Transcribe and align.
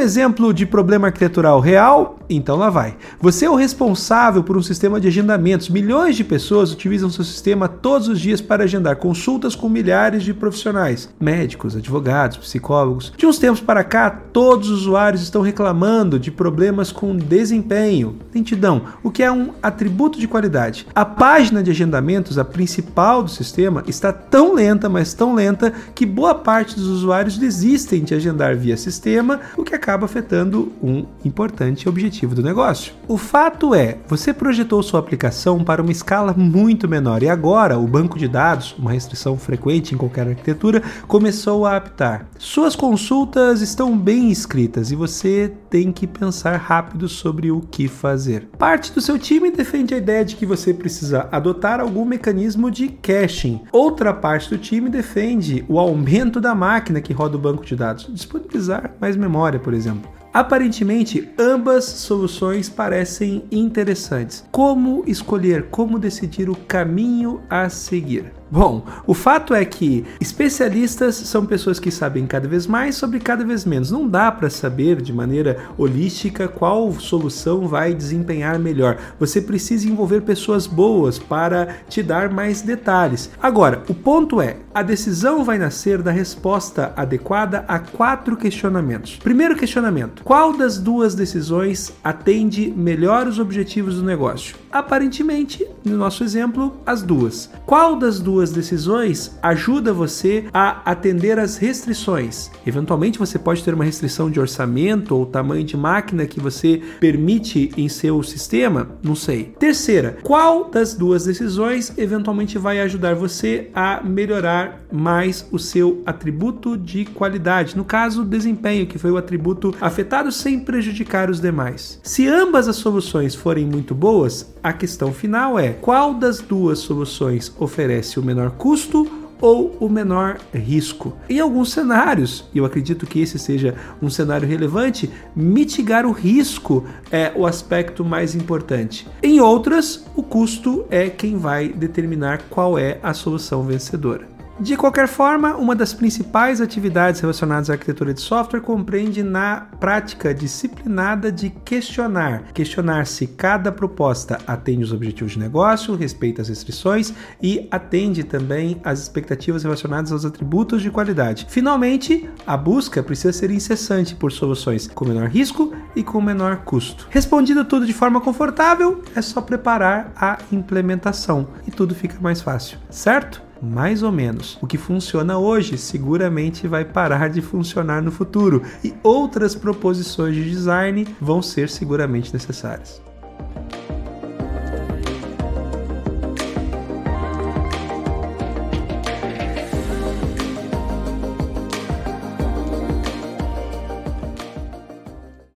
exemplo 0.00 0.52
de 0.52 0.66
problema 0.66 1.08
arquitetural 1.08 1.60
real? 1.60 2.16
Então 2.34 2.56
lá 2.56 2.70
vai. 2.70 2.96
Você 3.20 3.44
é 3.44 3.50
o 3.50 3.54
responsável 3.54 4.42
por 4.42 4.56
um 4.56 4.62
sistema 4.62 5.00
de 5.00 5.08
agendamentos. 5.08 5.68
Milhões 5.68 6.16
de 6.16 6.24
pessoas 6.24 6.72
utilizam 6.72 7.10
seu 7.10 7.24
sistema 7.24 7.68
todos 7.68 8.08
os 8.08 8.20
dias 8.20 8.40
para 8.40 8.64
agendar 8.64 8.96
consultas 8.96 9.54
com 9.54 9.68
milhares 9.68 10.22
de 10.22 10.32
profissionais, 10.32 11.08
médicos, 11.20 11.76
advogados, 11.76 12.38
psicólogos. 12.38 13.12
De 13.16 13.26
uns 13.26 13.38
tempos 13.38 13.60
para 13.60 13.84
cá, 13.84 14.10
todos 14.10 14.70
os 14.70 14.82
usuários 14.82 15.22
estão 15.22 15.42
reclamando 15.42 16.18
de 16.18 16.30
problemas 16.30 16.90
com 16.90 17.16
desempenho, 17.16 18.16
lentidão, 18.34 18.82
o 19.02 19.10
que 19.10 19.22
é 19.22 19.30
um 19.30 19.50
atributo 19.62 20.18
de 20.18 20.28
qualidade. 20.28 20.86
A 20.94 21.04
página 21.04 21.62
de 21.62 21.70
agendamentos, 21.70 22.38
a 22.38 22.44
principal 22.44 23.22
do 23.22 23.30
sistema, 23.30 23.82
está 23.86 24.12
tão 24.12 24.54
lenta, 24.54 24.88
mas 24.88 25.14
tão 25.14 25.34
lenta, 25.34 25.72
que 25.94 26.06
boa 26.06 26.34
parte 26.34 26.74
dos 26.74 26.88
usuários 26.88 27.36
desistem 27.36 28.02
de 28.02 28.14
agendar 28.14 28.56
via 28.56 28.76
sistema, 28.76 29.40
o 29.56 29.62
que 29.62 29.74
acaba 29.74 30.06
afetando 30.06 30.72
um 30.82 31.04
importante 31.24 31.88
objetivo 31.88 32.21
do 32.26 32.42
negócio. 32.42 32.92
O 33.08 33.18
fato 33.18 33.74
é, 33.74 33.98
você 34.06 34.32
projetou 34.32 34.82
sua 34.82 35.00
aplicação 35.00 35.64
para 35.64 35.82
uma 35.82 35.90
escala 35.90 36.32
muito 36.32 36.88
menor 36.88 37.22
e 37.22 37.28
agora 37.28 37.78
o 37.78 37.86
banco 37.86 38.18
de 38.18 38.28
dados, 38.28 38.74
uma 38.78 38.92
restrição 38.92 39.36
frequente 39.36 39.94
em 39.94 39.98
qualquer 39.98 40.28
arquitetura, 40.28 40.82
começou 41.06 41.66
a 41.66 41.76
apitar. 41.76 42.26
Suas 42.38 42.76
consultas 42.76 43.60
estão 43.60 43.96
bem 43.96 44.30
escritas 44.30 44.90
e 44.90 44.96
você 44.96 45.52
tem 45.68 45.90
que 45.90 46.06
pensar 46.06 46.56
rápido 46.56 47.08
sobre 47.08 47.50
o 47.50 47.60
que 47.60 47.88
fazer. 47.88 48.48
Parte 48.58 48.92
do 48.92 49.00
seu 49.00 49.18
time 49.18 49.50
defende 49.50 49.94
a 49.94 49.98
ideia 49.98 50.24
de 50.24 50.36
que 50.36 50.46
você 50.46 50.72
precisa 50.72 51.28
adotar 51.32 51.80
algum 51.80 52.04
mecanismo 52.04 52.70
de 52.70 52.88
caching. 52.88 53.62
Outra 53.72 54.12
parte 54.14 54.48
do 54.48 54.58
time 54.58 54.88
defende 54.88 55.64
o 55.68 55.78
aumento 55.78 56.40
da 56.40 56.54
máquina 56.54 57.00
que 57.00 57.12
roda 57.12 57.36
o 57.36 57.40
banco 57.40 57.64
de 57.64 57.74
dados, 57.74 58.08
disponibilizar 58.12 58.94
mais 59.00 59.16
memória, 59.16 59.58
por 59.58 59.74
exemplo. 59.74 60.21
Aparentemente, 60.32 61.30
ambas 61.38 61.84
soluções 61.84 62.68
parecem 62.68 63.44
interessantes. 63.52 64.42
Como 64.50 65.04
escolher, 65.06 65.66
como 65.70 65.98
decidir 65.98 66.48
o 66.48 66.56
caminho 66.56 67.42
a 67.50 67.68
seguir? 67.68 68.32
Bom, 68.52 68.84
o 69.06 69.14
fato 69.14 69.54
é 69.54 69.64
que 69.64 70.04
especialistas 70.20 71.14
são 71.14 71.46
pessoas 71.46 71.80
que 71.80 71.90
sabem 71.90 72.26
cada 72.26 72.46
vez 72.46 72.66
mais 72.66 72.96
sobre 72.96 73.18
cada 73.18 73.42
vez 73.42 73.64
menos. 73.64 73.90
Não 73.90 74.06
dá 74.06 74.30
para 74.30 74.50
saber 74.50 75.00
de 75.00 75.10
maneira 75.10 75.56
holística 75.78 76.46
qual 76.46 76.92
solução 76.92 77.66
vai 77.66 77.94
desempenhar 77.94 78.58
melhor. 78.58 78.98
Você 79.18 79.40
precisa 79.40 79.88
envolver 79.88 80.20
pessoas 80.20 80.66
boas 80.66 81.18
para 81.18 81.76
te 81.88 82.02
dar 82.02 82.30
mais 82.30 82.60
detalhes. 82.60 83.30
Agora, 83.42 83.84
o 83.88 83.94
ponto 83.94 84.38
é: 84.38 84.58
a 84.74 84.82
decisão 84.82 85.42
vai 85.44 85.56
nascer 85.56 86.02
da 86.02 86.10
resposta 86.10 86.92
adequada 86.94 87.64
a 87.66 87.78
quatro 87.78 88.36
questionamentos. 88.36 89.16
Primeiro 89.16 89.56
questionamento: 89.56 90.21
qual 90.24 90.56
das 90.56 90.78
duas 90.78 91.14
decisões 91.14 91.92
atende 92.02 92.72
melhor 92.76 93.26
os 93.26 93.38
objetivos 93.38 93.96
do 93.96 94.02
negócio? 94.02 94.56
Aparentemente, 94.70 95.66
no 95.84 95.96
nosso 95.96 96.24
exemplo, 96.24 96.76
as 96.86 97.02
duas. 97.02 97.50
Qual 97.66 97.96
das 97.96 98.20
duas 98.20 98.52
decisões 98.52 99.36
ajuda 99.42 99.92
você 99.92 100.44
a 100.52 100.90
atender 100.90 101.38
às 101.38 101.56
restrições? 101.56 102.50
Eventualmente, 102.66 103.18
você 103.18 103.38
pode 103.38 103.62
ter 103.62 103.74
uma 103.74 103.84
restrição 103.84 104.30
de 104.30 104.40
orçamento 104.40 105.14
ou 105.14 105.26
tamanho 105.26 105.64
de 105.64 105.76
máquina 105.76 106.24
que 106.24 106.40
você 106.40 106.80
permite 107.00 107.70
em 107.76 107.88
seu 107.88 108.22
sistema? 108.22 108.88
Não 109.02 109.14
sei. 109.14 109.54
Terceira, 109.58 110.18
qual 110.22 110.70
das 110.70 110.94
duas 110.94 111.24
decisões 111.24 111.92
eventualmente 111.98 112.56
vai 112.56 112.80
ajudar 112.80 113.14
você 113.14 113.70
a 113.74 114.00
melhorar 114.02 114.80
mais 114.90 115.46
o 115.50 115.58
seu 115.58 116.02
atributo 116.06 116.78
de 116.78 117.04
qualidade? 117.04 117.76
No 117.76 117.84
caso, 117.84 118.24
desempenho, 118.24 118.86
que 118.86 118.98
foi 118.98 119.10
o 119.10 119.16
atributo 119.16 119.74
afetado 119.80 120.11
sem 120.30 120.60
prejudicar 120.60 121.30
os 121.30 121.40
demais. 121.40 121.98
Se 122.02 122.28
ambas 122.28 122.68
as 122.68 122.76
soluções 122.76 123.34
forem 123.34 123.64
muito 123.64 123.94
boas, 123.94 124.52
a 124.62 124.72
questão 124.72 125.10
final 125.10 125.58
é: 125.58 125.72
qual 125.72 126.12
das 126.12 126.38
duas 126.38 126.80
soluções 126.80 127.50
oferece 127.58 128.20
o 128.20 128.22
menor 128.22 128.50
custo 128.50 129.10
ou 129.40 129.76
o 129.80 129.88
menor 129.88 130.38
risco. 130.54 131.16
Em 131.28 131.40
alguns 131.40 131.72
cenários, 131.72 132.48
e 132.54 132.58
eu 132.58 132.64
acredito 132.64 133.06
que 133.06 133.20
esse 133.20 133.38
seja 133.38 133.74
um 134.00 134.08
cenário 134.08 134.46
relevante, 134.46 135.10
mitigar 135.34 136.06
o 136.06 136.12
risco 136.12 136.86
é 137.10 137.32
o 137.34 137.44
aspecto 137.44 138.04
mais 138.04 138.36
importante. 138.36 139.08
Em 139.20 139.40
outras, 139.40 140.04
o 140.14 140.22
custo 140.22 140.84
é 140.88 141.10
quem 141.10 141.36
vai 141.36 141.68
determinar 141.70 142.42
qual 142.48 142.78
é 142.78 143.00
a 143.02 143.12
solução 143.12 143.64
vencedora. 143.64 144.28
De 144.62 144.76
qualquer 144.76 145.08
forma, 145.08 145.56
uma 145.56 145.74
das 145.74 145.92
principais 145.92 146.60
atividades 146.60 147.20
relacionadas 147.20 147.68
à 147.68 147.72
arquitetura 147.72 148.14
de 148.14 148.20
software 148.20 148.60
compreende 148.60 149.20
na 149.20 149.66
prática 149.80 150.32
disciplinada 150.32 151.32
de 151.32 151.50
questionar. 151.50 152.44
Questionar 152.54 153.08
se 153.08 153.26
cada 153.26 153.72
proposta 153.72 154.38
atende 154.46 154.84
os 154.84 154.92
objetivos 154.92 155.32
de 155.32 155.40
negócio, 155.40 155.96
respeita 155.96 156.42
as 156.42 156.48
restrições 156.48 157.12
e 157.42 157.66
atende 157.72 158.22
também 158.22 158.80
às 158.84 159.00
expectativas 159.00 159.64
relacionadas 159.64 160.12
aos 160.12 160.24
atributos 160.24 160.80
de 160.80 160.92
qualidade. 160.92 161.44
Finalmente, 161.48 162.30
a 162.46 162.56
busca 162.56 163.02
precisa 163.02 163.32
ser 163.32 163.50
incessante 163.50 164.14
por 164.14 164.30
soluções 164.30 164.86
com 164.86 165.04
menor 165.04 165.28
risco 165.28 165.74
e 165.96 166.04
com 166.04 166.20
menor 166.20 166.58
custo. 166.58 167.08
Respondido 167.10 167.64
tudo 167.64 167.84
de 167.84 167.92
forma 167.92 168.20
confortável, 168.20 169.02
é 169.16 169.20
só 169.20 169.40
preparar 169.40 170.12
a 170.14 170.38
implementação 170.52 171.48
e 171.66 171.72
tudo 171.72 171.96
fica 171.96 172.16
mais 172.20 172.40
fácil, 172.40 172.78
certo? 172.88 173.50
Mais 173.62 174.02
ou 174.02 174.10
menos. 174.10 174.58
O 174.60 174.66
que 174.66 174.76
funciona 174.76 175.38
hoje 175.38 175.78
seguramente 175.78 176.66
vai 176.66 176.84
parar 176.84 177.28
de 177.28 177.40
funcionar 177.40 178.02
no 178.02 178.10
futuro 178.10 178.62
e 178.82 178.92
outras 179.02 179.54
proposições 179.54 180.34
de 180.34 180.50
design 180.50 181.06
vão 181.20 181.40
ser 181.40 181.68
seguramente 181.68 182.32
necessárias. 182.32 183.00